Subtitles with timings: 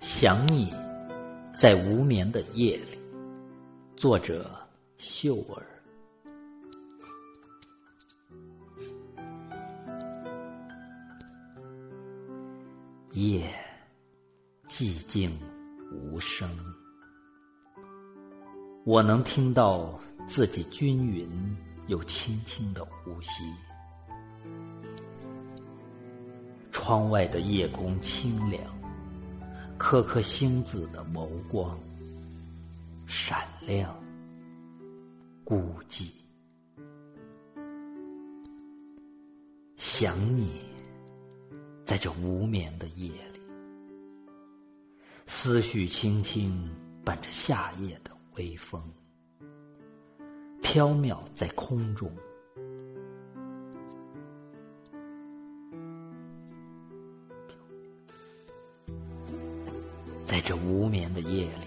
[0.00, 0.72] 想你，
[1.54, 2.98] 在无眠的夜里。
[3.94, 4.50] 作者：
[4.96, 5.66] 秀儿。
[13.10, 13.46] 夜
[14.68, 15.38] 寂静
[15.92, 16.48] 无声，
[18.84, 21.28] 我能听到自己均匀
[21.88, 23.44] 又轻轻的呼吸。
[26.72, 28.62] 窗外的夜空清凉，
[29.80, 31.74] 颗颗星子的眸光
[33.06, 33.98] 闪亮，
[35.42, 36.10] 孤寂。
[39.78, 40.60] 想你，
[41.82, 43.40] 在这无眠的夜里，
[45.26, 46.70] 思绪轻轻
[47.02, 48.82] 伴着夏夜的微风，
[50.60, 52.12] 飘渺在空中。
[60.30, 61.66] 在这无眠的夜里，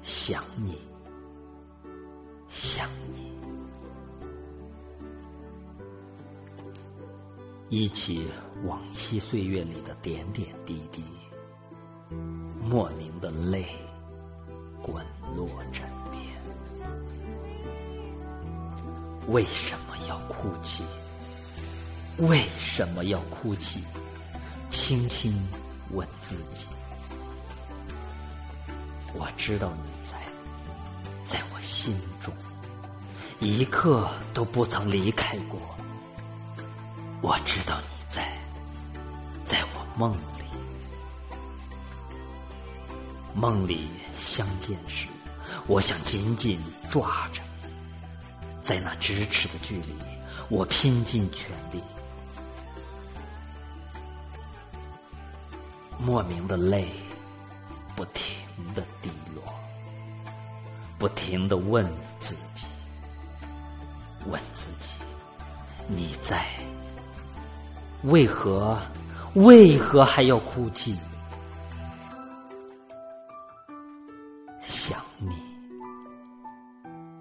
[0.00, 0.78] 想你，
[2.48, 3.32] 想你，
[7.70, 8.28] 忆起
[8.64, 11.02] 往昔岁月里的点点滴滴，
[12.60, 13.66] 莫名的泪
[14.80, 15.04] 滚
[15.36, 16.22] 落枕边。
[19.26, 20.84] 为什么要哭泣？
[22.18, 23.82] 为什么要哭泣？
[24.70, 25.34] 轻轻
[25.90, 26.68] 问自己。
[29.16, 30.18] 我知道你在，
[31.24, 32.34] 在我心中，
[33.38, 35.60] 一刻都不曾离开过。
[37.22, 38.36] 我知道你在，
[39.44, 40.44] 在我梦里，
[43.34, 45.06] 梦里相见时，
[45.68, 47.40] 我想紧紧抓着，
[48.62, 49.94] 在那咫尺的距离，
[50.48, 51.80] 我拼尽全力，
[55.98, 56.88] 莫名的泪
[57.94, 58.43] 不停。
[61.04, 61.86] 不停的问
[62.18, 62.66] 自己
[64.30, 64.94] 问自己
[65.86, 66.46] 你在
[68.04, 68.78] 为何
[69.34, 70.96] 为何还要哭泣？
[74.62, 75.28] 想你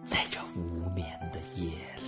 [0.06, 2.03] 在这无眠的夜里。